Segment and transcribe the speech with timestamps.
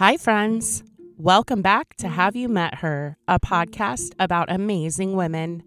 [0.00, 0.82] Hi, friends.
[1.18, 5.62] Welcome back to Have You Met Her, a podcast about amazing women.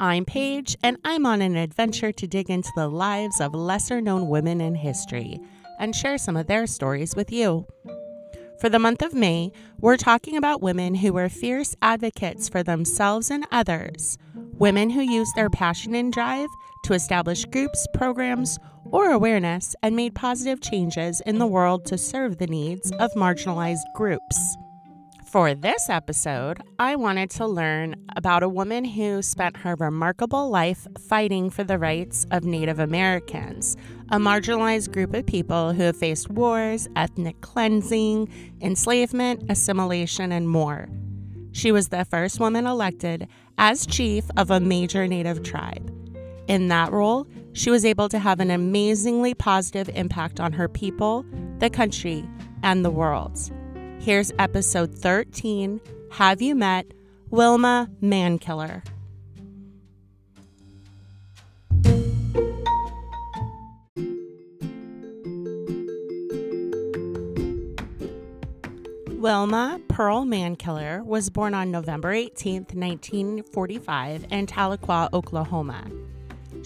[0.00, 4.26] I'm Paige, and I'm on an adventure to dig into the lives of lesser known
[4.26, 5.38] women in history
[5.78, 7.64] and share some of their stories with you.
[8.60, 13.30] For the month of May, we're talking about women who were fierce advocates for themselves
[13.30, 16.48] and others, women who used their passion and drive
[16.86, 18.58] to establish groups, programs,
[18.92, 23.84] or awareness and made positive changes in the world to serve the needs of marginalized
[23.94, 24.56] groups.
[25.26, 30.86] For this episode, I wanted to learn about a woman who spent her remarkable life
[31.08, 33.76] fighting for the rights of Native Americans,
[34.10, 38.28] a marginalized group of people who have faced wars, ethnic cleansing,
[38.60, 40.88] enslavement, assimilation, and more.
[41.50, 45.90] She was the first woman elected as chief of a major Native tribe.
[46.48, 51.26] In that role, she was able to have an amazingly positive impact on her people,
[51.58, 52.24] the country,
[52.62, 53.50] and the world.
[53.98, 55.80] Here's episode 13
[56.12, 56.86] Have You Met
[57.30, 58.84] Wilma Mankiller?
[69.18, 75.84] Wilma Pearl Mankiller was born on November 18, 1945, in Tahlequah, Oklahoma.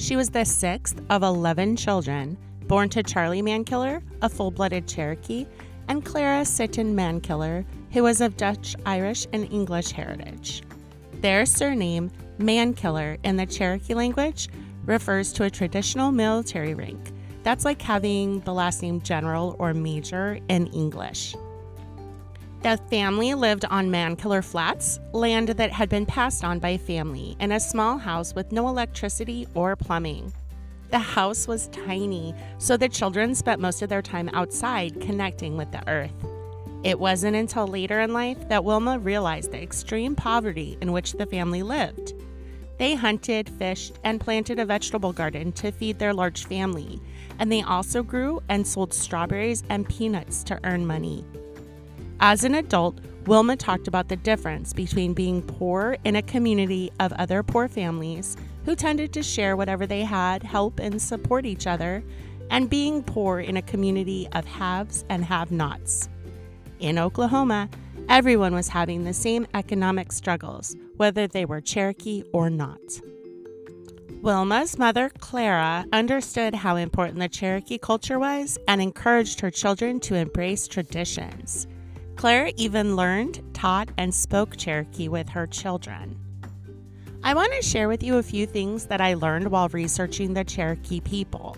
[0.00, 5.46] She was the sixth of 11 children born to Charlie Mankiller, a full blooded Cherokee,
[5.88, 10.62] and Clara Sitton Mankiller, who was of Dutch, Irish, and English heritage.
[11.20, 14.48] Their surname, Mankiller, in the Cherokee language,
[14.86, 17.12] refers to a traditional military rank.
[17.42, 21.34] That's like having the last name general or major in English.
[22.62, 27.52] The family lived on Mankiller Flats, land that had been passed on by family, in
[27.52, 30.30] a small house with no electricity or plumbing.
[30.90, 35.72] The house was tiny, so the children spent most of their time outside connecting with
[35.72, 36.12] the earth.
[36.84, 41.24] It wasn't until later in life that Wilma realized the extreme poverty in which the
[41.24, 42.12] family lived.
[42.76, 47.00] They hunted, fished, and planted a vegetable garden to feed their large family,
[47.38, 51.24] and they also grew and sold strawberries and peanuts to earn money.
[52.22, 57.14] As an adult, Wilma talked about the difference between being poor in a community of
[57.14, 58.36] other poor families
[58.66, 62.04] who tended to share whatever they had, help, and support each other,
[62.50, 66.10] and being poor in a community of haves and have nots.
[66.78, 67.70] In Oklahoma,
[68.10, 72.80] everyone was having the same economic struggles, whether they were Cherokee or not.
[74.20, 80.16] Wilma's mother, Clara, understood how important the Cherokee culture was and encouraged her children to
[80.16, 81.66] embrace traditions.
[82.20, 86.20] Claire even learned, taught, and spoke Cherokee with her children.
[87.24, 90.44] I want to share with you a few things that I learned while researching the
[90.44, 91.56] Cherokee people.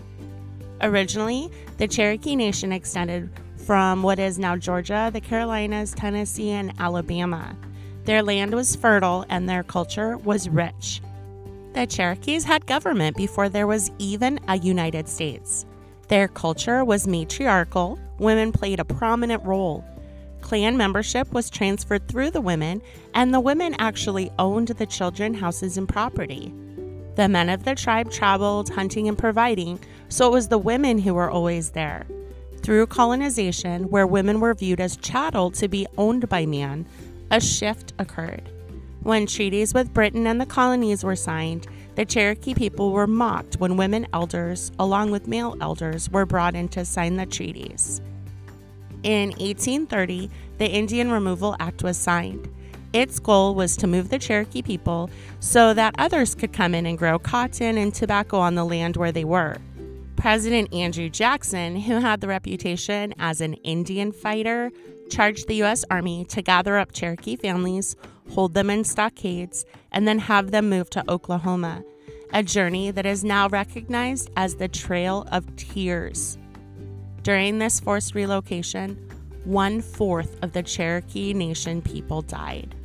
[0.79, 7.57] Originally, the Cherokee Nation extended from what is now Georgia, the Carolinas, Tennessee, and Alabama.
[8.05, 11.01] Their land was fertile and their culture was rich.
[11.73, 15.65] The Cherokees had government before there was even a United States.
[16.07, 19.83] Their culture was matriarchal, women played a prominent role
[20.43, 22.81] Clan membership was transferred through the women,
[23.15, 26.53] and the women actually owned the children, houses, and property.
[27.15, 31.13] The men of the tribe traveled, hunting and providing, so it was the women who
[31.13, 32.05] were always there.
[32.61, 36.85] Through colonization, where women were viewed as chattel to be owned by man,
[37.31, 38.49] a shift occurred.
[39.01, 43.77] When treaties with Britain and the colonies were signed, the Cherokee people were mocked when
[43.77, 48.01] women elders, along with male elders, were brought in to sign the treaties.
[49.03, 52.49] In 1830, the Indian Removal Act was signed.
[52.93, 55.09] Its goal was to move the Cherokee people
[55.39, 59.11] so that others could come in and grow cotton and tobacco on the land where
[59.11, 59.57] they were.
[60.15, 64.71] President Andrew Jackson, who had the reputation as an Indian fighter,
[65.09, 65.83] charged the U.S.
[65.91, 67.97] Army to gather up Cherokee families,
[68.31, 71.83] hold them in stockades, and then have them move to Oklahoma,
[72.31, 76.37] a journey that is now recognized as the Trail of Tears.
[77.23, 78.97] During this forced relocation,
[79.45, 82.75] one fourth of the Cherokee Nation people died.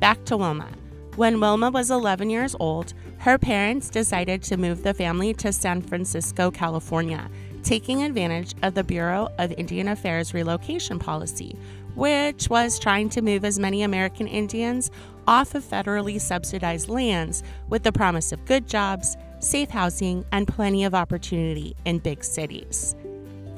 [0.00, 0.68] Back to Wilma.
[1.14, 5.80] When Wilma was 11 years old, her parents decided to move the family to San
[5.80, 7.30] Francisco, California,
[7.62, 11.56] taking advantage of the Bureau of Indian Affairs relocation policy,
[11.94, 14.90] which was trying to move as many American Indians
[15.28, 20.82] off of federally subsidized lands with the promise of good jobs, safe housing, and plenty
[20.82, 22.96] of opportunity in big cities.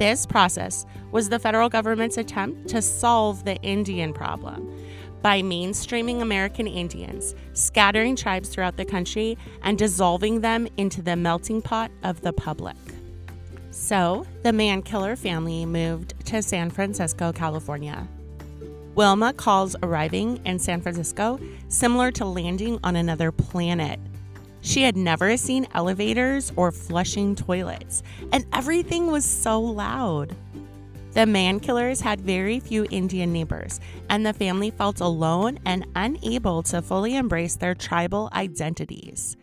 [0.03, 4.69] This process was the federal government's attempt to solve the Indian problem
[5.23, 11.63] by mainstreaming American Indians, scattering tribes throughout the country, and dissolving them into the melting
[11.63, 12.75] pot of the public.
[13.71, 18.09] So, the Mankiller family moved to San Francisco, California.
[18.97, 21.39] Wilma calls arriving in San Francisco
[21.69, 24.01] similar to landing on another planet.
[24.63, 30.35] She had never seen elevators or flushing toilets, and everything was so loud.
[31.13, 36.81] The Mankillers had very few Indian neighbors, and the family felt alone and unable to
[36.81, 39.37] fully embrace their tribal identities.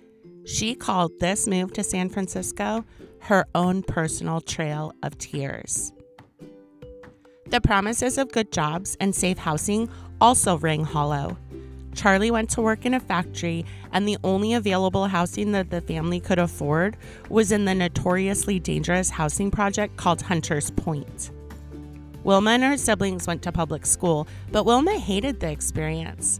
[0.45, 2.83] She called this move to San Francisco
[3.19, 5.91] her own personal trail of tears.
[7.47, 9.89] The promises of good jobs and safe housing
[10.21, 11.37] also rang hollow.
[11.93, 16.19] Charlie went to work in a factory, and the only available housing that the family
[16.19, 16.97] could afford
[17.29, 21.31] was in the notoriously dangerous housing project called Hunters Point.
[22.23, 26.39] Wilma and her siblings went to public school, but Wilma hated the experience.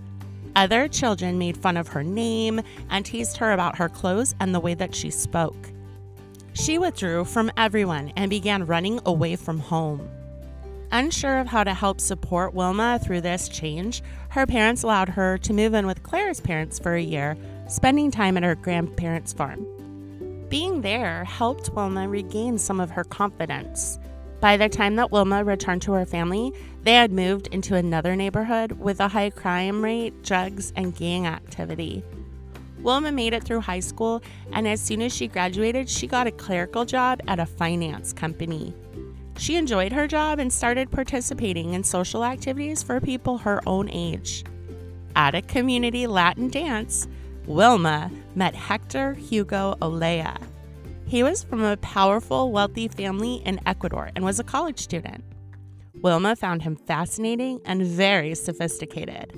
[0.56, 4.60] Other children made fun of her name and teased her about her clothes and the
[4.60, 5.72] way that she spoke.
[6.54, 10.10] She withdrew from everyone and began running away from home.
[10.92, 15.54] Unsure of how to help support Wilma through this change, her parents allowed her to
[15.54, 17.36] move in with Claire's parents for a year,
[17.68, 19.66] spending time at her grandparents' farm.
[20.50, 24.00] Being there helped Wilma regain some of her confidence.
[24.40, 26.54] By the time that Wilma returned to her family,
[26.84, 32.04] they had moved into another neighborhood with a high crime rate, drugs, and gang activity.
[32.82, 34.24] Wilma made it through high school,
[34.54, 38.74] and as soon as she graduated, she got a clerical job at a finance company.
[39.40, 44.44] She enjoyed her job and started participating in social activities for people her own age.
[45.16, 47.08] At a community Latin dance,
[47.46, 50.38] Wilma met Hector Hugo Olaya.
[51.08, 55.24] He was from a powerful, wealthy family in Ecuador and was a college student.
[56.02, 59.34] Wilma found him fascinating and very sophisticated.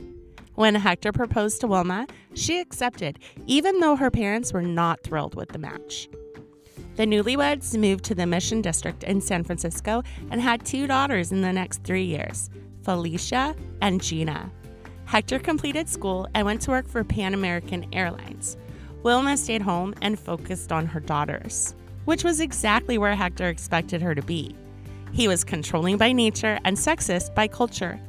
[0.56, 5.50] When Hector proposed to Wilma, she accepted, even though her parents were not thrilled with
[5.50, 6.10] the match.
[6.96, 11.42] The newlyweds moved to the Mission District in San Francisco and had two daughters in
[11.42, 12.50] the next three years
[12.84, 14.52] Felicia and Gina.
[15.06, 18.58] Hector completed school and went to work for Pan American Airlines.
[19.04, 24.14] Wilma stayed home and focused on her daughters, which was exactly where Hector expected her
[24.14, 24.56] to be.
[25.12, 28.00] He was controlling by nature and sexist by culture.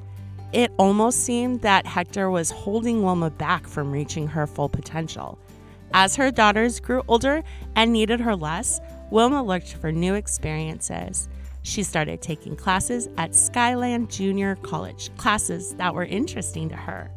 [0.53, 5.39] It almost seemed that Hector was holding Wilma back from reaching her full potential.
[5.95, 7.43] As her daughters grew older
[7.77, 8.81] and needed her less,
[9.11, 11.29] Wilma looked for new experiences.
[11.63, 17.11] She started taking classes at Skyline Junior College, classes that were interesting to her.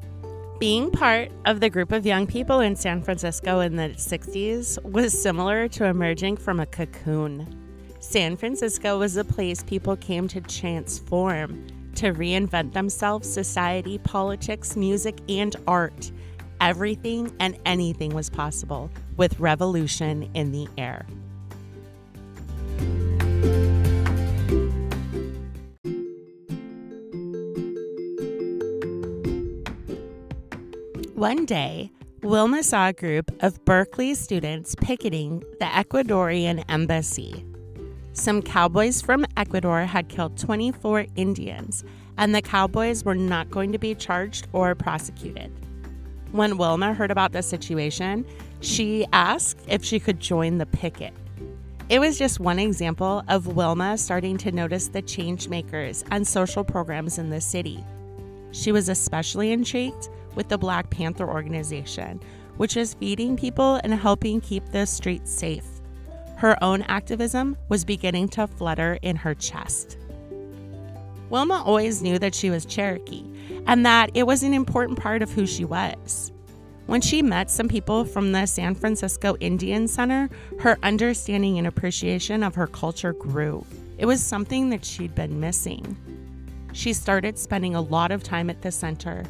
[0.59, 5.19] Being part of the group of young people in San Francisco in the 60s was
[5.19, 7.47] similar to emerging from a cocoon.
[7.99, 15.17] San Francisco was a place people came to transform, to reinvent themselves, society, politics, music,
[15.27, 16.11] and art.
[16.65, 21.05] Everything and anything was possible with revolution in the air.
[31.13, 31.91] One day,
[32.23, 37.45] Wilma saw a group of Berkeley students picketing the Ecuadorian embassy.
[38.13, 41.83] Some cowboys from Ecuador had killed 24 Indians,
[42.17, 45.51] and the cowboys were not going to be charged or prosecuted.
[46.35, 48.25] When Wilma heard about the situation,
[48.59, 51.13] she asked if she could join the picket.
[51.87, 56.65] It was just one example of Wilma starting to notice the change makers and social
[56.65, 57.81] programs in the city.
[58.51, 62.19] She was especially intrigued with the Black Panther organization,
[62.57, 65.79] which is feeding people and helping keep the streets safe.
[66.35, 69.97] Her own activism was beginning to flutter in her chest.
[71.29, 73.23] Wilma always knew that she was Cherokee
[73.67, 76.31] and that it was an important part of who she was.
[76.85, 82.43] When she met some people from the San Francisco Indian Center, her understanding and appreciation
[82.43, 83.65] of her culture grew.
[83.97, 85.97] It was something that she'd been missing.
[86.73, 89.23] She started spending a lot of time at the center,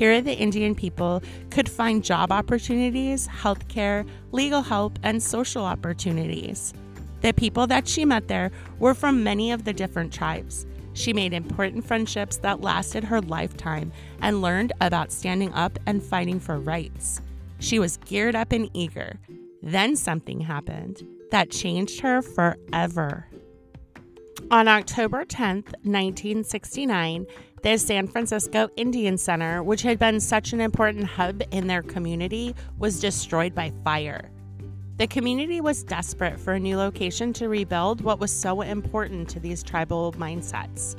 [0.00, 6.72] here, the Indian people could find job opportunities, healthcare, legal help, and social opportunities.
[7.20, 10.64] The people that she met there were from many of the different tribes.
[10.92, 16.40] She made important friendships that lasted her lifetime and learned about standing up and fighting
[16.40, 17.20] for rights.
[17.58, 19.18] She was geared up and eager.
[19.62, 23.26] Then something happened that changed her forever.
[24.50, 27.26] On October 10th, 1969,
[27.62, 32.54] the San Francisco Indian Center, which had been such an important hub in their community,
[32.78, 34.30] was destroyed by fire.
[35.00, 39.40] The community was desperate for a new location to rebuild what was so important to
[39.40, 40.94] these tribal mindsets.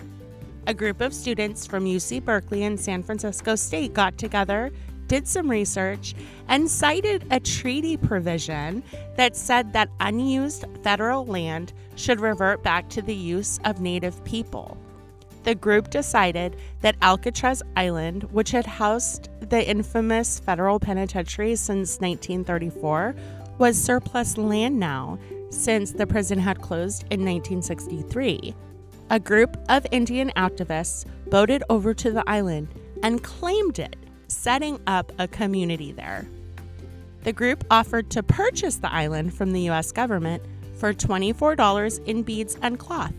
[0.66, 4.72] A group of students from UC Berkeley and San Francisco State got together,
[5.06, 6.16] did some research,
[6.48, 8.82] and cited a treaty provision
[9.18, 14.80] that said that unused federal land should revert back to the use of Native people.
[15.44, 23.16] the group decided that Alcatraz Island, which had housed the infamous federal penitentiary since 1934,
[23.58, 28.56] was surplus land now since the prison had closed in 1963.
[29.10, 32.70] A group of Indian activists boated over to the island
[33.04, 33.96] and claimed it,
[34.28, 36.26] setting up a community there.
[37.24, 40.44] The group offered to purchase the island from the US government
[40.78, 43.14] for $24 in beads and cloth.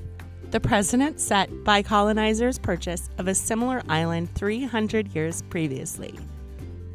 [0.50, 6.18] The precedent set by colonizers' purchase of a similar island 300 years previously.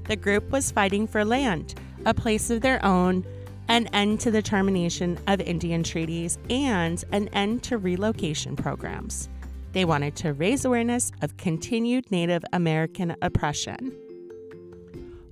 [0.04, 1.76] The group was fighting for land,
[2.08, 3.26] a place of their own,
[3.68, 9.28] an end to the termination of Indian treaties, and an end to relocation programs.
[9.74, 13.94] They wanted to raise awareness of continued Native American oppression.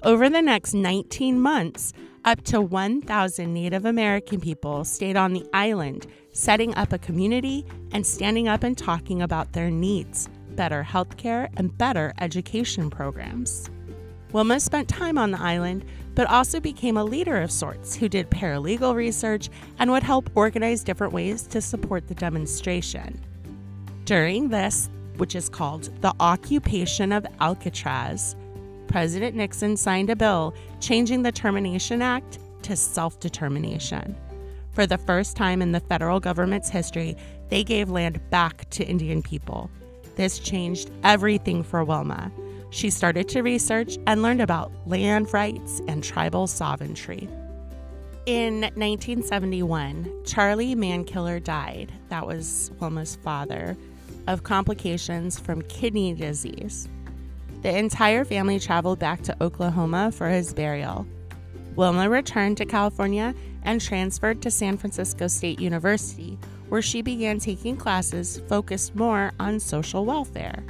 [0.04, 1.94] Over the next 19 months,
[2.26, 8.06] up to 1,000 Native American people stayed on the island, setting up a community and
[8.06, 13.70] standing up and talking about their needs, better health care, and better education programs.
[14.36, 18.30] Wilma spent time on the island, but also became a leader of sorts who did
[18.30, 19.50] paralegal research
[19.80, 23.18] and would help organize different ways to support the demonstration.
[24.04, 28.36] During this, which is called the Occupation of Alcatraz,
[28.88, 34.18] President Nixon signed a bill changing the Termination Act to self determination.
[34.74, 37.16] For the first time in the federal government's history,
[37.48, 39.72] they gave land back to Indian people.
[40.18, 42.34] This changed everything for Wilma.
[42.76, 47.30] She started to research and learned about land rights and tribal sovereignty.
[48.26, 51.94] In 1971, Charlie Mankiller died.
[52.10, 53.78] That was Wilma's father
[54.28, 56.90] of complications from kidney disease.
[57.62, 61.08] The entire family traveled back to Oklahoma for his burial.
[61.78, 67.78] Wilma returned to California and transferred to San Francisco State University, where she began taking
[67.78, 70.62] classes focused more on social welfare.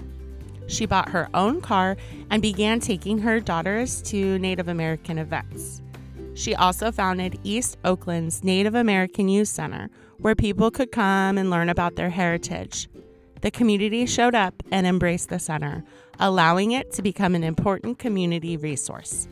[0.68, 1.98] She bought her own car
[2.30, 5.82] and began taking her daughters to Native American events.
[6.34, 11.70] She also founded East Oakland's Native American Youth Center, where people could come and learn
[11.70, 12.90] about their heritage.
[13.42, 15.84] The community showed up and embraced the center,
[16.20, 19.28] allowing it to become an important community resource.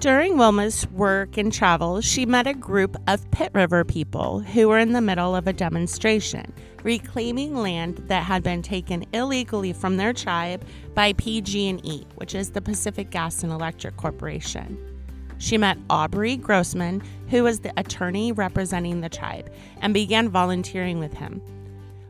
[0.00, 4.78] During Wilma's work and travels, she met a group of Pit River people who were
[4.78, 6.52] in the middle of a demonstration,
[6.84, 10.64] reclaiming land that had been taken illegally from their tribe
[10.94, 14.78] by PG&E, which is the Pacific Gas and Electric Corporation.
[15.38, 19.50] She met Aubrey Grossman, who was the attorney representing the tribe,
[19.80, 21.42] and began volunteering with him.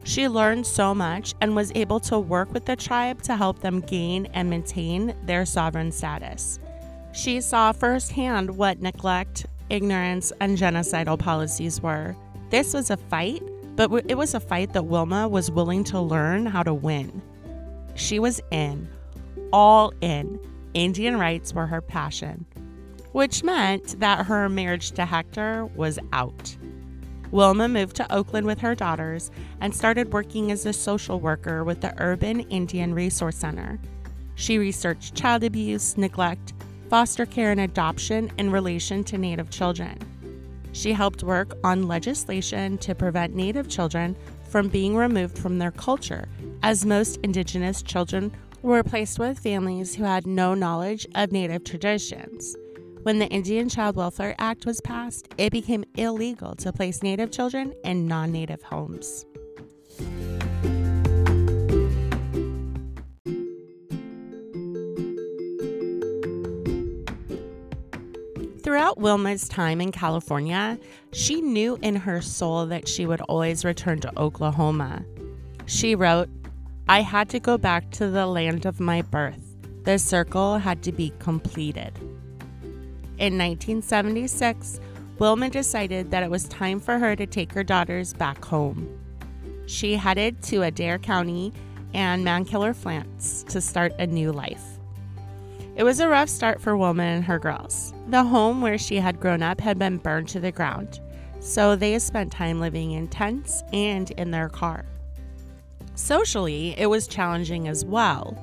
[0.04, 3.80] She learned so much and was able to work with the tribe to help them
[3.80, 6.58] gain and maintain their sovereign status.
[7.12, 12.14] She saw firsthand what neglect, ignorance, and genocidal policies were.
[12.50, 13.42] This was a fight,
[13.76, 17.22] but it was a fight that Wilma was willing to learn how to win.
[17.94, 18.88] She was in,
[19.52, 20.38] all in.
[20.74, 22.44] Indian rights were her passion,
[23.12, 26.56] which meant that her marriage to Hector was out.
[27.30, 31.80] Wilma moved to Oakland with her daughters and started working as a social worker with
[31.80, 33.80] the Urban Indian Resource Center.
[34.36, 36.52] She researched child abuse, neglect,
[36.90, 39.98] foster care, and adoption in relation to Native children.
[40.74, 44.16] She helped work on legislation to prevent Native children
[44.48, 46.28] from being removed from their culture,
[46.64, 52.56] as most Indigenous children were placed with families who had no knowledge of Native traditions.
[53.04, 57.72] When the Indian Child Welfare Act was passed, it became illegal to place Native children
[57.84, 59.26] in non Native homes.
[68.74, 70.80] Throughout Wilma's time in California,
[71.12, 75.04] she knew in her soul that she would always return to Oklahoma.
[75.66, 76.28] She wrote,
[76.88, 79.56] I had to go back to the land of my birth.
[79.84, 81.96] The circle had to be completed.
[83.18, 84.80] In 1976,
[85.20, 88.88] Wilma decided that it was time for her to take her daughters back home.
[89.66, 91.52] She headed to Adair County
[91.94, 94.73] and Mankiller Flats to start a new life.
[95.76, 97.92] It was a rough start for Wilma and her girls.
[98.08, 101.00] The home where she had grown up had been burned to the ground,
[101.40, 104.84] so they spent time living in tents and in their car.
[105.96, 108.38] Socially, it was challenging as well.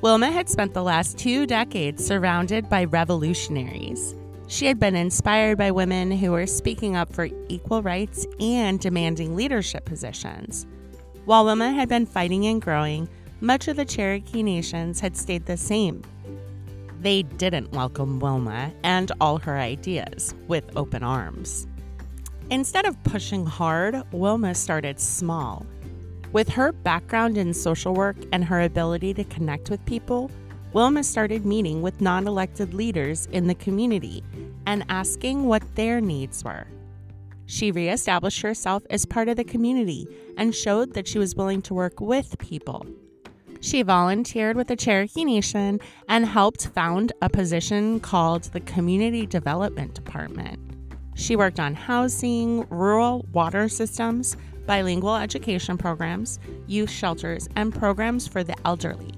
[0.00, 4.16] Wilma had spent the last two decades surrounded by revolutionaries.
[4.48, 9.36] She had been inspired by women who were speaking up for equal rights and demanding
[9.36, 10.66] leadership positions.
[11.26, 13.08] While Wilma had been fighting and growing,
[13.40, 16.02] much of the Cherokee nations had stayed the same.
[17.02, 21.66] They didn't welcome Wilma and all her ideas with open arms.
[22.48, 25.66] Instead of pushing hard, Wilma started small.
[26.32, 30.30] With her background in social work and her ability to connect with people,
[30.74, 34.22] Wilma started meeting with non elected leaders in the community
[34.66, 36.68] and asking what their needs were.
[37.46, 40.06] She reestablished herself as part of the community
[40.36, 42.86] and showed that she was willing to work with people.
[43.62, 45.78] She volunteered with the Cherokee Nation
[46.08, 50.58] and helped found a position called the Community Development Department.
[51.14, 58.42] She worked on housing, rural water systems, bilingual education programs, youth shelters, and programs for
[58.42, 59.14] the elderly.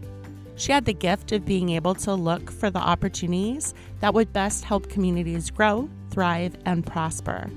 [0.57, 4.63] She had the gift of being able to look for the opportunities that would best
[4.65, 7.49] help communities grow, thrive, and prosper.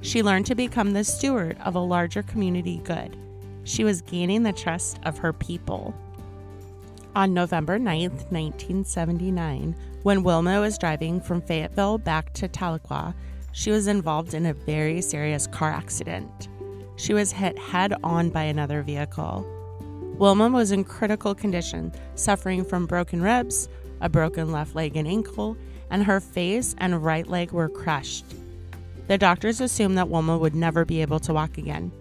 [0.00, 3.16] She learned to become the steward of a larger community good.
[3.62, 5.94] She was gaining the trust of her people.
[7.16, 13.14] On November 9, 1979, when Wilma was driving from Fayetteville back to Tahlequah,
[13.52, 16.48] she was involved in a very serious car accident.
[16.96, 19.46] She was hit head on by another vehicle.
[20.18, 23.68] Wilma was in critical condition, suffering from broken ribs,
[24.00, 25.56] a broken left leg and ankle,
[25.90, 28.24] and her face and right leg were crushed.
[29.06, 31.92] The doctors assumed that Wilma would never be able to walk again.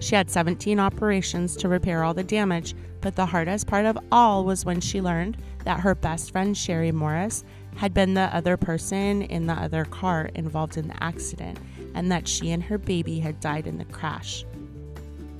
[0.00, 4.44] She had 17 operations to repair all the damage, but the hardest part of all
[4.44, 7.44] was when she learned that her best friend Sherry Morris
[7.76, 11.58] had been the other person in the other car involved in the accident
[11.94, 14.44] and that she and her baby had died in the crash.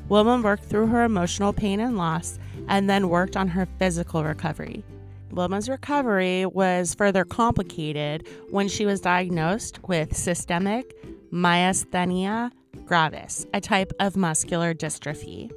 [0.08, 4.84] Wilma worked through her emotional pain and loss and then worked on her physical recovery.
[5.30, 10.94] Wilma's recovery was further complicated when she was diagnosed with systemic
[11.32, 12.50] myasthenia
[12.86, 15.50] gravis, a type of muscular dystrophy.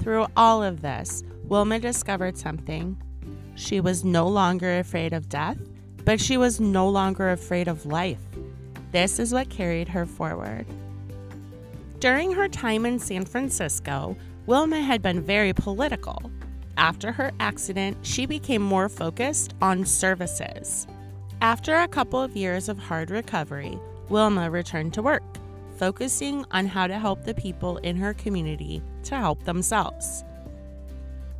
[0.00, 3.00] Through all of this, Wilma discovered something.
[3.54, 5.58] She was no longer afraid of death,
[6.04, 8.20] but she was no longer afraid of life.
[8.90, 10.66] This is what carried her forward.
[12.00, 16.30] During her time in San Francisco, Wilma had been very political.
[16.76, 20.86] After her accident, she became more focused on services.
[21.40, 25.31] After a couple of years of hard recovery, Wilma returned to work,
[25.82, 30.22] focusing on how to help the people in her community to help themselves.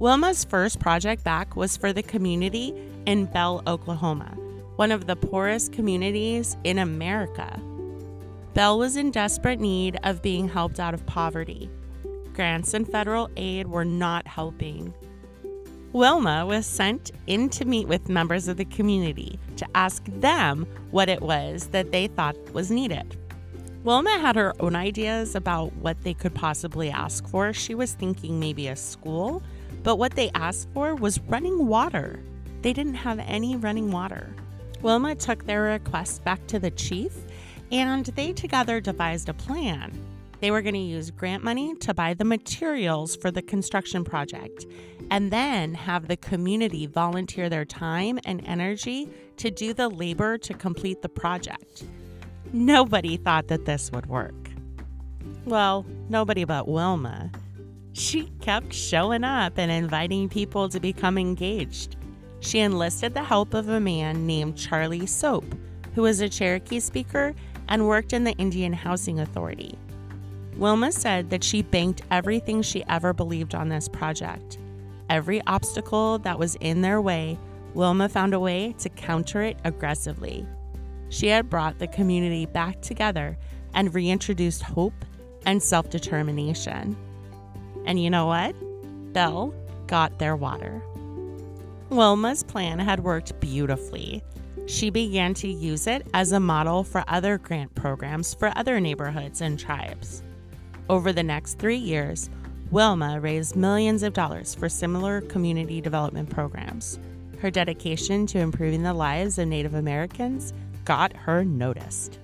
[0.00, 2.74] Wilma's first project back was for the community
[3.06, 4.36] in Bell, Oklahoma,
[4.74, 7.56] one of the poorest communities in America.
[8.52, 11.70] Bell was in desperate need of being helped out of poverty.
[12.32, 14.92] Grants and federal aid were not helping.
[15.92, 21.08] Wilma was sent in to meet with members of the community to ask them what
[21.08, 23.16] it was that they thought was needed.
[23.84, 27.52] Wilma had her own ideas about what they could possibly ask for.
[27.52, 29.42] She was thinking maybe a school,
[29.82, 32.20] but what they asked for was running water.
[32.62, 34.36] They didn't have any running water.
[34.82, 37.12] Wilma took their request back to the chief
[37.72, 39.92] and they together devised a plan.
[40.38, 44.64] They were going to use grant money to buy the materials for the construction project
[45.10, 50.54] and then have the community volunteer their time and energy to do the labor to
[50.54, 51.84] complete the project.
[52.52, 54.34] Nobody thought that this would work.
[55.46, 57.30] Well, nobody but Wilma.
[57.94, 61.96] She kept showing up and inviting people to become engaged.
[62.40, 65.44] She enlisted the help of a man named Charlie Soap,
[65.94, 67.34] who was a Cherokee speaker
[67.68, 69.78] and worked in the Indian Housing Authority.
[70.56, 74.58] Wilma said that she banked everything she ever believed on this project.
[75.08, 77.38] Every obstacle that was in their way,
[77.74, 80.46] Wilma found a way to counter it aggressively.
[81.12, 83.36] She had brought the community back together
[83.74, 85.04] and reintroduced hope
[85.44, 86.96] and self determination.
[87.84, 88.54] And you know what?
[89.12, 89.52] Bell
[89.88, 90.82] got their water.
[91.90, 94.24] Wilma's plan had worked beautifully.
[94.66, 99.42] She began to use it as a model for other grant programs for other neighborhoods
[99.42, 100.22] and tribes.
[100.88, 102.30] Over the next three years,
[102.70, 106.98] Wilma raised millions of dollars for similar community development programs.
[107.38, 112.18] Her dedication to improving the lives of Native Americans got her noticed.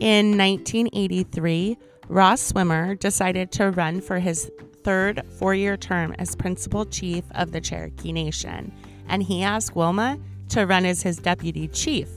[0.00, 4.50] In 1983, Ross Swimmer decided to run for his
[4.82, 8.70] third four year term as principal chief of the Cherokee Nation,
[9.08, 10.18] and he asked Wilma
[10.50, 12.08] to run as his deputy chief,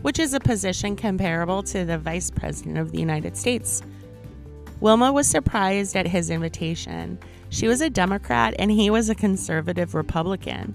[0.00, 3.82] which is a position comparable to the vice president of the United States.
[4.80, 7.18] Wilma was surprised at his invitation.
[7.48, 10.74] She was a Democrat and he was a conservative Republican.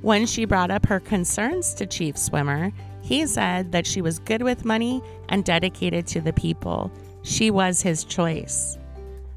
[0.00, 4.42] When she brought up her concerns to Chief Swimmer, he said that she was good
[4.42, 6.90] with money and dedicated to the people
[7.22, 8.78] she was his choice.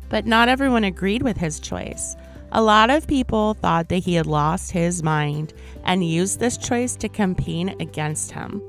[0.10, 2.16] But not everyone agreed with his choice.
[2.52, 6.96] A lot of people thought that he had lost his mind and used this choice
[6.98, 8.62] to campaign against him.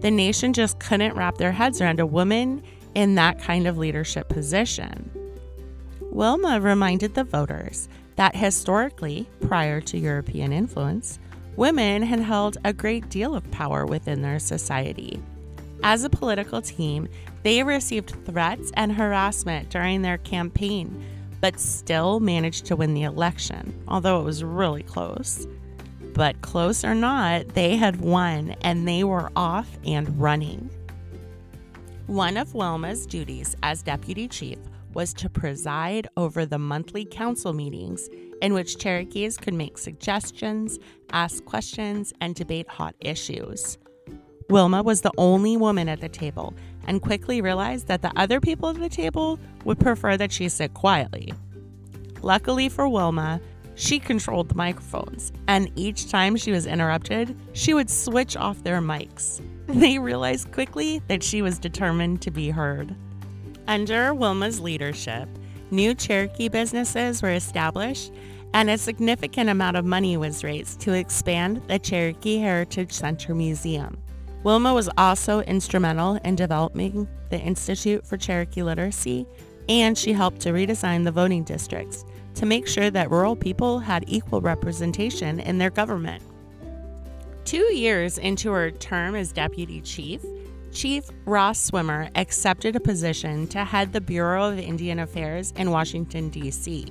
[0.00, 2.62] The nation just couldn't wrap their heads around a woman
[2.94, 5.10] in that kind of leadership position.
[6.00, 11.18] Wilma reminded the voters that historically, prior to European influence,
[11.56, 15.22] women had held a great deal of power within their society.
[15.82, 17.08] As a political team,
[17.42, 21.04] they received threats and harassment during their campaign,
[21.40, 25.46] but still managed to win the election, although it was really close.
[26.14, 30.70] But close or not, they had won and they were off and running.
[32.08, 34.58] One of Wilma's duties as deputy chief
[34.92, 38.08] was to preside over the monthly council meetings
[38.42, 40.80] in which Cherokees could make suggestions,
[41.12, 43.78] ask questions, and debate hot issues.
[44.50, 46.54] Wilma was the only woman at the table
[46.88, 50.74] and quickly realized that the other people at the table would prefer that she sit
[50.74, 51.32] quietly.
[52.20, 53.40] Luckily for Wilma,
[53.76, 58.80] she controlled the microphones, and each time she was interrupted, she would switch off their
[58.80, 59.40] mics.
[59.76, 62.94] They realized quickly that she was determined to be heard.
[63.66, 65.26] Under Wilma's leadership,
[65.70, 68.12] new Cherokee businesses were established
[68.52, 73.96] and a significant amount of money was raised to expand the Cherokee Heritage Center Museum.
[74.44, 79.26] Wilma was also instrumental in developing the Institute for Cherokee Literacy,
[79.70, 82.04] and she helped to redesign the voting districts
[82.34, 86.22] to make sure that rural people had equal representation in their government.
[87.44, 90.24] Two years into her term as deputy chief,
[90.72, 96.30] Chief Ross Swimmer accepted a position to head the Bureau of Indian Affairs in Washington,
[96.30, 96.86] D.C.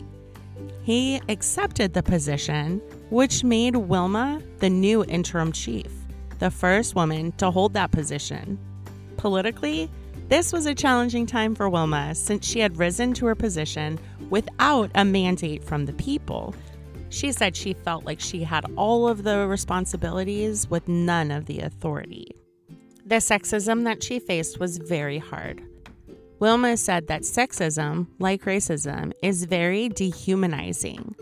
[0.83, 5.91] He accepted the position, which made Wilma the new interim chief,
[6.39, 8.59] the first woman to hold that position.
[9.17, 9.89] Politically,
[10.27, 14.91] this was a challenging time for Wilma since she had risen to her position without
[14.95, 16.53] a mandate from the people.
[17.11, 21.59] She said she felt like she had all of the responsibilities with none of the
[21.59, 22.33] authority.
[23.05, 25.61] The sexism that she faced was very hard.
[26.39, 31.13] Wilma said that sexism, like racism, is very dehumanizing.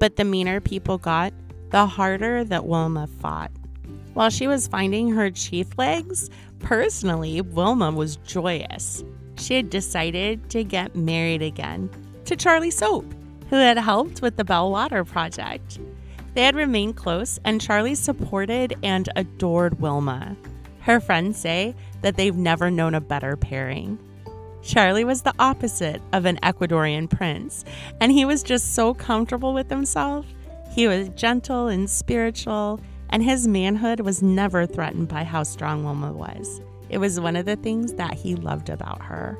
[0.00, 1.32] But the meaner people got,
[1.70, 3.52] the harder that Wilma fought.
[4.14, 9.04] While she was finding her chief legs, personally, Wilma was joyous.
[9.36, 11.88] She had decided to get married again
[12.24, 13.14] to Charlie Soap,
[13.50, 15.78] who had helped with the Bellwater project.
[16.34, 20.36] They had remained close, and Charlie supported and adored Wilma.
[20.82, 23.98] Her friends say that they've never known a better pairing.
[24.62, 27.64] Charlie was the opposite of an Ecuadorian prince,
[28.00, 30.26] and he was just so comfortable with himself.
[30.72, 36.12] He was gentle and spiritual, and his manhood was never threatened by how strong Wilma
[36.12, 36.60] was.
[36.88, 39.32] It was one of the things that he loved about her.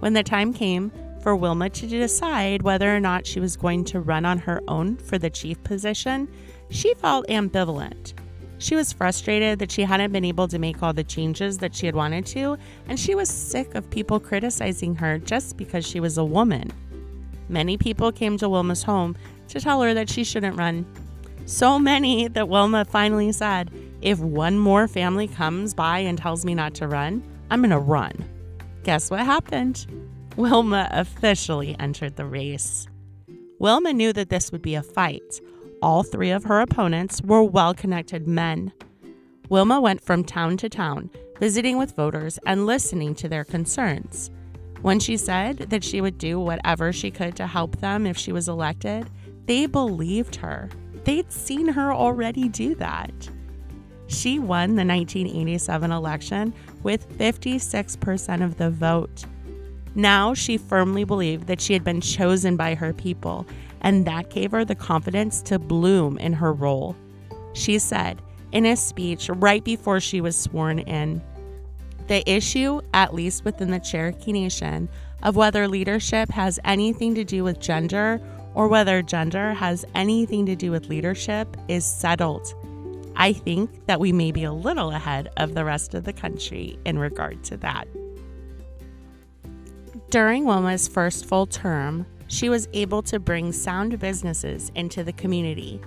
[0.00, 0.92] When the time came
[1.26, 4.96] for Wilma to decide whether or not she was going to run on her own
[4.96, 6.28] for the chief position,
[6.70, 8.12] she felt ambivalent.
[8.58, 11.86] She was frustrated that she hadn't been able to make all the changes that she
[11.86, 12.56] had wanted to,
[12.88, 16.70] and she was sick of people criticizing her just because she was a woman.
[17.48, 19.16] Many people came to Wilma's home
[19.48, 20.86] to tell her that she shouldn't run.
[21.44, 26.54] So many that Wilma finally said, If one more family comes by and tells me
[26.54, 28.12] not to run, I'm going to run.
[28.84, 29.86] Guess what happened?
[30.36, 32.86] Wilma officially entered the race.
[33.58, 35.40] Wilma knew that this would be a fight
[35.82, 38.72] all three of her opponents were well connected men.
[39.48, 44.30] Wilma went from town to town, visiting with voters and listening to their concerns.
[44.82, 48.32] When she said that she would do whatever she could to help them if she
[48.32, 49.08] was elected,
[49.46, 50.68] they believed her.
[51.04, 53.12] They'd seen her already do that.
[54.08, 59.24] She won the 1987 election with 56% of the vote.
[59.96, 63.46] Now she firmly believed that she had been chosen by her people
[63.80, 66.94] and that gave her the confidence to bloom in her role.
[67.54, 68.20] She said
[68.52, 71.22] in a speech right before she was sworn in
[72.08, 74.90] the issue, at least within the Cherokee Nation,
[75.22, 78.20] of whether leadership has anything to do with gender
[78.54, 82.54] or whether gender has anything to do with leadership is settled.
[83.16, 86.78] I think that we may be a little ahead of the rest of the country
[86.84, 87.88] in regard to that.
[90.10, 95.80] During Wilma's first full term, she was able to bring sound businesses into the community.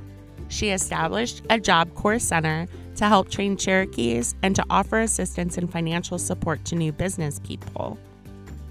[0.50, 5.72] She established a Job Corps Center to help train Cherokees and to offer assistance and
[5.72, 7.98] financial support to new business people.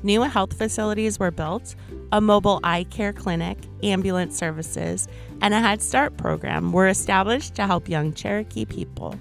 [0.02, 1.74] New health facilities were built,
[2.12, 5.08] a mobile eye care clinic, ambulance services,
[5.40, 9.16] and a Head Start program were established to help young Cherokee people.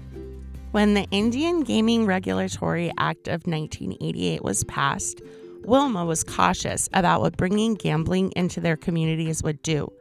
[0.71, 5.21] When the Indian Gaming Regulatory Act of 1988 was passed,
[5.67, 9.91] Wilma was cautious about what bringing gambling into their communities would do.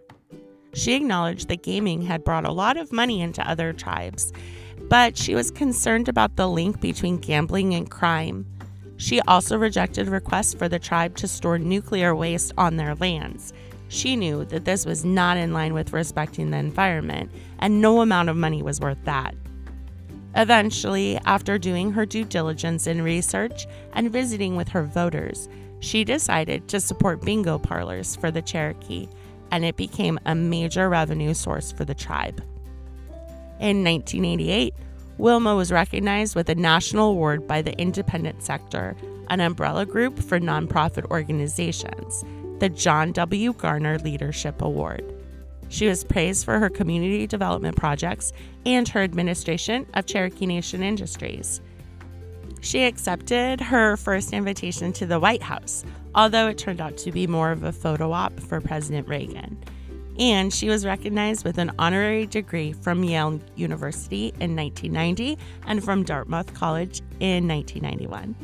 [0.74, 4.32] She acknowledged that gaming had brought a lot of money into other tribes,
[4.88, 8.46] but she was concerned about the link between gambling and crime.
[8.96, 13.52] She also rejected requests for the tribe to store nuclear waste on their lands.
[13.88, 18.28] She knew that this was not in line with respecting the environment, and no amount
[18.28, 19.34] of money was worth that.
[20.36, 25.48] Eventually, after doing her due diligence in research and visiting with her voters,
[25.80, 29.08] she decided to support bingo parlors for the Cherokee,
[29.50, 32.42] and it became a major revenue source for the tribe.
[33.60, 34.74] In 1988,
[35.16, 38.94] Wilma was recognized with a national award by the Independent Sector,
[39.30, 42.24] an umbrella group for nonprofit organizations,
[42.58, 43.54] the John W.
[43.54, 45.15] Gardner Leadership Award.
[45.68, 48.32] She was praised for her community development projects
[48.64, 51.60] and her administration of Cherokee Nation Industries.
[52.60, 57.26] She accepted her first invitation to the White House, although it turned out to be
[57.26, 59.56] more of a photo op for President Reagan.
[60.18, 66.04] And she was recognized with an honorary degree from Yale University in 1990 and from
[66.04, 68.34] Dartmouth College in 1991.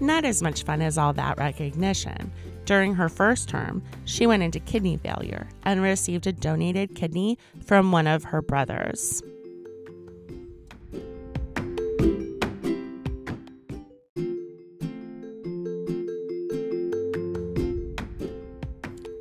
[0.00, 2.32] Not as much fun as all that recognition.
[2.64, 7.92] During her first term, she went into kidney failure and received a donated kidney from
[7.92, 9.22] one of her brothers.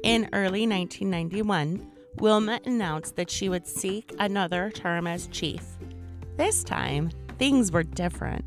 [0.02, 5.64] In early 1991, Wilma announced that she would seek another term as chief.
[6.38, 8.46] This time, things were different.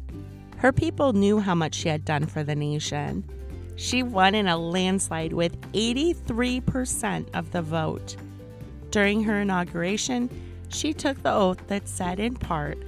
[0.62, 3.24] Her people knew how much she had done for the nation.
[3.74, 8.14] She won in a landslide with 83% of the vote.
[8.90, 10.30] During her inauguration,
[10.68, 12.78] she took the oath that said, in part,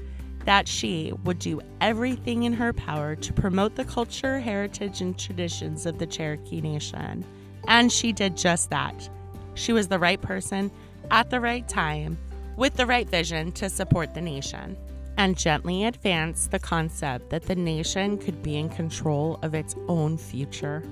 [0.44, 5.84] that she would do everything in her power to promote the culture, heritage, and traditions
[5.84, 7.24] of the Cherokee Nation.
[7.66, 9.10] And she did just that.
[9.54, 10.70] She was the right person
[11.10, 12.18] at the right time
[12.56, 14.76] with the right vision to support the nation
[15.16, 20.16] and gently advanced the concept that the nation could be in control of its own
[20.16, 20.82] future.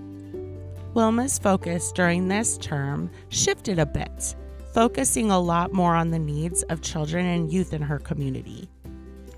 [0.94, 4.35] Wilma's focus during this term shifted a bit,
[4.74, 8.68] focusing a lot more on the needs of children and youth in her community.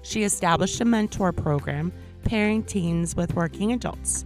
[0.03, 1.93] She established a mentor program
[2.25, 4.25] pairing teens with working adults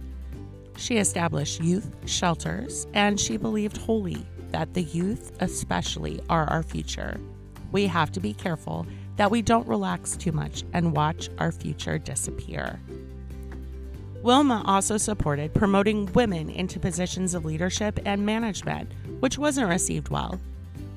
[0.79, 7.19] she established youth shelters, and she believed wholly that the youth, especially, are our future.
[7.71, 8.87] We have to be careful
[9.19, 12.79] that we don't relax too much and watch our future disappear.
[14.23, 20.39] Wilma also supported promoting women into positions of leadership and management, which wasn't received well.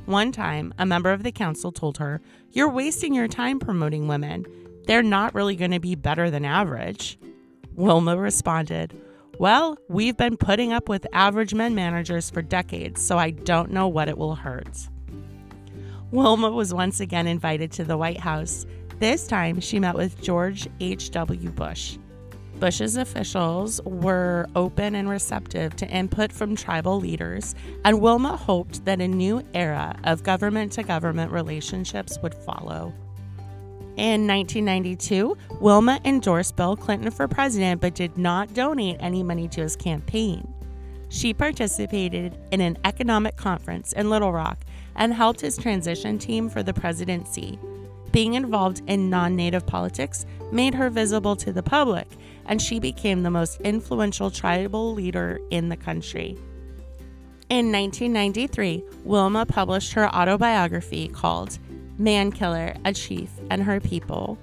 [0.07, 2.21] One time, a member of the council told her,
[2.53, 4.47] You're wasting your time promoting women.
[4.87, 7.19] They're not really going to be better than average.
[7.75, 8.95] Wilma responded,
[9.39, 13.89] well, we've been putting up with average men managers for decades, so I don't know
[13.89, 14.87] what it will hurt.
[16.13, 18.67] Wilma was once again invited to the White House.
[18.99, 21.51] This time, she met with George H.W.
[21.53, 21.97] Bush.
[22.61, 27.55] Bush's officials were open and receptive to input from tribal leaders,
[27.87, 32.93] and Wilma hoped that a new era of government to government relationships would follow.
[33.97, 39.63] In 1992, Wilma endorsed Bill Clinton for president but did not donate any money to
[39.63, 40.47] his campaign.
[41.09, 44.65] She participated in an economic conference in Little Rock
[44.97, 47.59] and helped his transition team for the presidency.
[48.13, 52.07] Being involved in non native politics made her visible to the public,
[52.47, 56.37] and she became the most influential tribal leader in the country.
[57.49, 61.59] In 1993, Wilma published her autobiography called
[61.99, 64.39] Mankiller, a Chief, and Her People.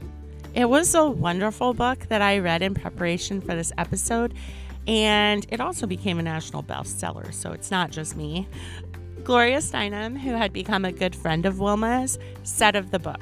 [0.53, 4.33] It was a wonderful book that I read in preparation for this episode,
[4.87, 8.47] and it also became a national bestseller, so it's not just me.
[9.23, 13.21] Gloria Steinem, who had become a good friend of Wilma's, said of the book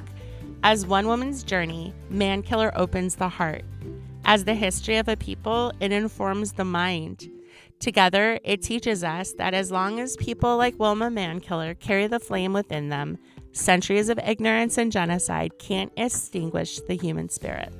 [0.63, 3.63] As one woman's journey, Mankiller opens the heart.
[4.25, 7.29] As the history of a people, it informs the mind.
[7.79, 12.53] Together, it teaches us that as long as people like Wilma Mankiller carry the flame
[12.53, 13.17] within them,
[13.57, 17.73] Centuries of ignorance and genocide can't extinguish the human spirit.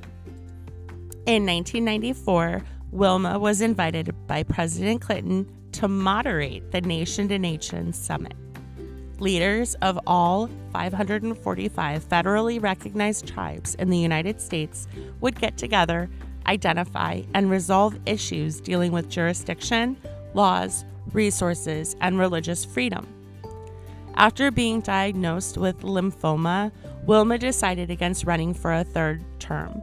[1.27, 8.33] In 1994, Wilma was invited by President Clinton to moderate the Nation to Nation Summit.
[9.19, 14.87] Leaders of all 545 federally recognized tribes in the United States
[15.21, 16.09] would get together,
[16.47, 19.95] identify, and resolve issues dealing with jurisdiction,
[20.33, 23.07] laws, resources, and religious freedom.
[24.15, 26.71] After being diagnosed with lymphoma,
[27.05, 29.79] Wilma decided against running for a third term.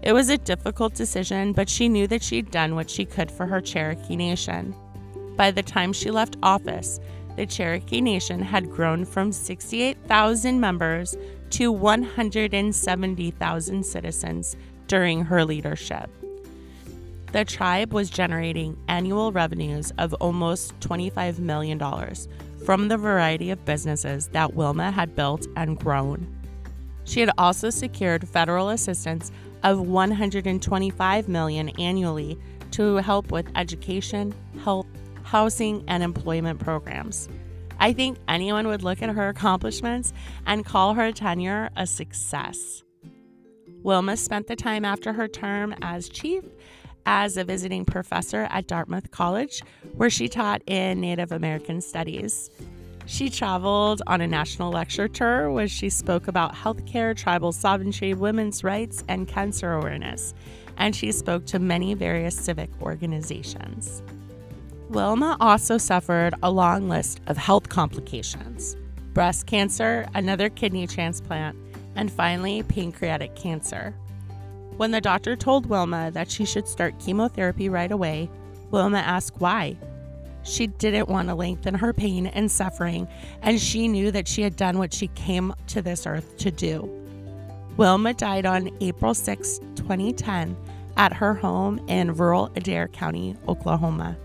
[0.00, 3.44] It was a difficult decision, but she knew that she'd done what she could for
[3.44, 4.74] her Cherokee Nation.
[5.36, 6.98] By the time she left office,
[7.36, 11.14] the Cherokee Nation had grown from 68,000 members
[11.50, 14.56] to 170,000 citizens
[14.88, 16.08] during her leadership.
[17.32, 21.78] The tribe was generating annual revenues of almost $25 million
[22.64, 26.26] from the variety of businesses that Wilma had built and grown.
[27.04, 29.30] She had also secured federal assistance
[29.62, 32.38] of 125 million annually
[32.72, 34.86] to help with education, health,
[35.26, 37.28] housing, and employment programs.
[37.78, 40.12] I think anyone would look at her accomplishments
[40.46, 42.84] and call her tenure a success.
[43.82, 46.44] Wilma spent the time after her term as chief
[47.04, 49.62] as a visiting professor at Dartmouth College,
[49.94, 52.50] where she taught in Native American Studies.
[53.04, 58.64] She traveled on a national lecture tour where she spoke about healthcare, tribal sovereignty, women's
[58.64, 60.34] rights, and cancer awareness,
[60.76, 64.02] and she spoke to many various civic organizations.
[64.88, 68.76] Wilma also suffered a long list of health complications
[69.14, 71.56] breast cancer, another kidney transplant,
[71.94, 73.94] and finally, pancreatic cancer.
[74.76, 78.28] When the doctor told Wilma that she should start chemotherapy right away,
[78.70, 79.78] Wilma asked why.
[80.42, 83.08] She didn't want to lengthen her pain and suffering,
[83.40, 86.82] and she knew that she had done what she came to this earth to do.
[87.78, 90.54] Wilma died on April 6, 2010,
[90.98, 94.16] at her home in rural Adair County, Oklahoma.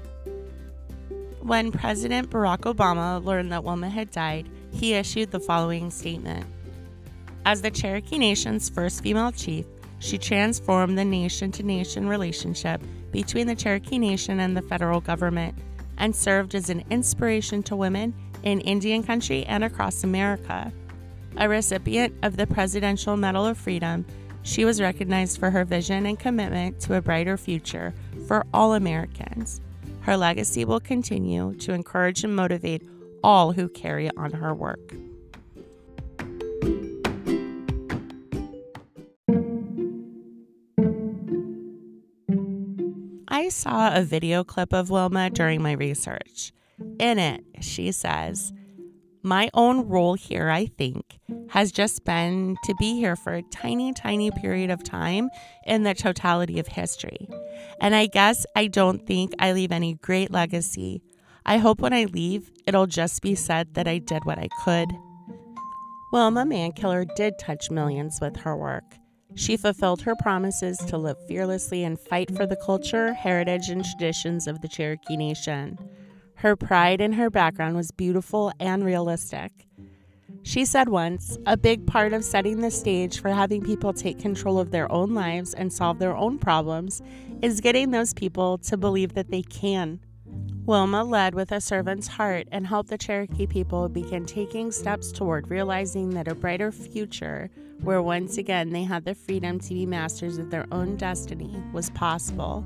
[1.42, 6.46] When President Barack Obama learned that Wilma had died, he issued the following statement
[7.46, 9.66] As the Cherokee Nation's first female chief,
[9.98, 12.80] she transformed the nation to nation relationship
[13.12, 15.56] between the Cherokee Nation and the federal government
[15.98, 20.72] and served as an inspiration to women in Indian country and across America.
[21.38, 24.06] A recipient of the Presidential Medal of Freedom,
[24.44, 27.96] she was recognized for her vision and commitment to a brighter future
[28.28, 29.60] for all Americans.
[30.02, 32.84] Her legacy will continue to encourage and motivate
[33.24, 34.94] all who carry on her work.
[43.28, 46.52] I saw a video clip of Wilma during my research.
[47.00, 48.52] In it, she says,
[49.24, 53.94] My own role here, I think, has just been to be here for a tiny,
[53.94, 55.30] tiny period of time
[55.66, 57.30] in the totality of history.
[57.80, 61.04] And I guess I don't think I leave any great legacy.
[61.46, 64.92] I hope when I leave, it'll just be said that I did what I could.
[66.12, 68.96] Wilma Mankiller did touch millions with her work.
[69.36, 74.48] She fulfilled her promises to live fearlessly and fight for the culture, heritage, and traditions
[74.48, 75.78] of the Cherokee Nation.
[76.42, 79.52] Her pride in her background was beautiful and realistic.
[80.42, 84.58] She said once, a big part of setting the stage for having people take control
[84.58, 87.00] of their own lives and solve their own problems
[87.44, 90.00] is getting those people to believe that they can.
[90.66, 95.48] Wilma led with a servant's heart and helped the Cherokee people begin taking steps toward
[95.52, 97.52] realizing that a brighter future,
[97.84, 101.92] where once again they had the freedom to be masters of their own destiny, was
[101.92, 102.66] possible.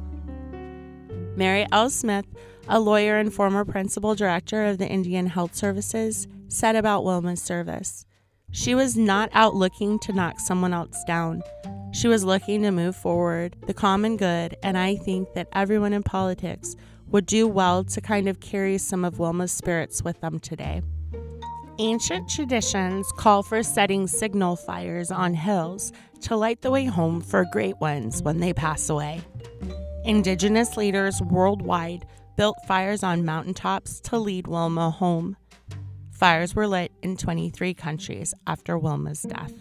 [1.36, 1.90] Mary L.
[1.90, 2.26] Smith,
[2.68, 8.06] a lawyer and former principal director of the Indian Health Services, said about Wilma's service
[8.52, 11.44] She was not out looking to knock someone else down.
[11.92, 16.04] She was looking to move forward, the common good, and I think that everyone in
[16.04, 16.76] politics
[17.10, 20.82] would do well to kind of carry some of Wilma's spirits with them today.
[21.78, 27.46] Ancient traditions call for setting signal fires on hills to light the way home for
[27.52, 29.22] great ones when they pass away.
[30.06, 35.38] Indigenous leaders worldwide built fires on mountaintops to lead Wilma home.
[36.12, 39.54] Fires were lit in 23 countries after Wilma's death.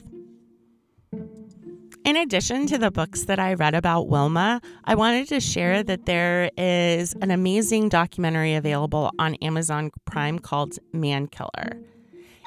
[2.04, 6.04] In addition to the books that I read about Wilma, I wanted to share that
[6.04, 11.82] there is an amazing documentary available on Amazon Prime called Mankiller.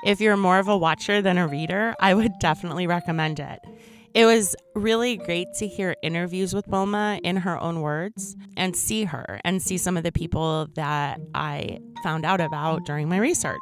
[0.06, 3.60] If you're more of a watcher than a reader, I would definitely recommend it.
[4.18, 9.04] It was really great to hear interviews with Wilma in her own words and see
[9.04, 13.60] her and see some of the people that I found out about during my research.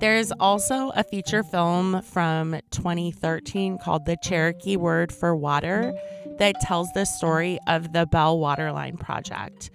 [0.00, 5.92] There's also a feature film from 2013 called The Cherokee Word for Water
[6.38, 9.68] that tells the story of the Bell Waterline Project.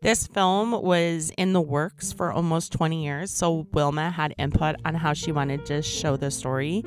[0.00, 4.94] This film was in the works for almost 20 years, so Wilma had input on
[4.94, 6.82] how she wanted to show the story.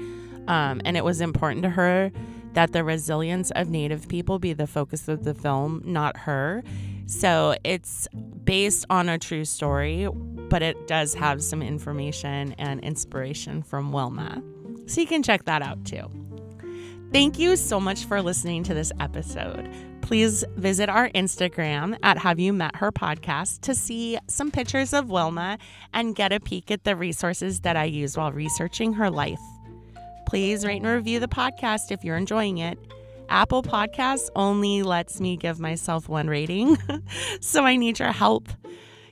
[0.48, 2.12] Um, and it was important to her
[2.56, 6.64] that the resilience of Native people be the focus of the film, not her.
[7.06, 8.08] So it's
[8.44, 10.08] based on a true story,
[10.50, 14.42] but it does have some information and inspiration from Wilma.
[14.88, 16.10] So you can check that out too.
[17.12, 19.70] Thank you so much for listening to this episode.
[20.02, 25.10] Please visit our Instagram at Have You Met Her podcast to see some pictures of
[25.10, 25.58] Wilma
[25.94, 29.40] and get a peek at the resources that I use while researching her life.
[30.36, 32.78] Please rate and review the podcast if you're enjoying it.
[33.30, 36.78] Apple Podcasts only lets me give myself one rating,
[37.40, 38.50] so I need your help.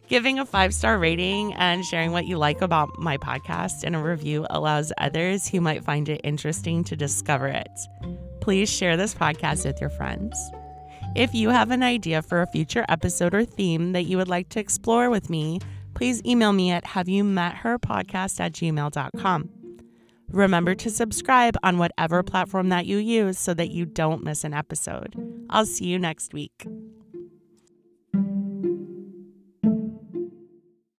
[0.09, 4.03] Giving a five star rating and sharing what you like about my podcast in a
[4.03, 7.71] review allows others who might find it interesting to discover it.
[8.41, 10.35] Please share this podcast with your friends.
[11.15, 14.49] If you have an idea for a future episode or theme that you would like
[14.49, 15.61] to explore with me,
[15.93, 19.62] please email me at have you met her podcast at gmail.com.
[20.29, 24.53] Remember to subscribe on whatever platform that you use so that you don't miss an
[24.53, 25.15] episode.
[25.49, 26.65] I'll see you next week.